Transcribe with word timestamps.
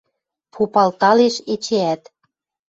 Попалталеш 0.53 1.35
эчеӓт. 1.53 2.01